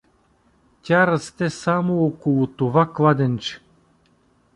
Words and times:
Тя 0.81 1.05
расте 1.07 1.49
само 1.49 2.05
около 2.05 2.47
това 2.47 2.93
кладенче. 2.93 3.61